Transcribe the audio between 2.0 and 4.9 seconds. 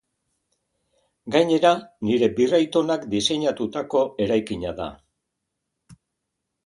nire birraitonak diseinatutako eraikina da.